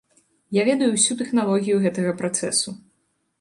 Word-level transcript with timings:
Я 0.55 0.63
ведаю 0.69 0.87
ўсю 0.93 1.17
тэхналогію 1.19 1.77
гэтага 1.85 2.15
працэсу. 2.23 2.69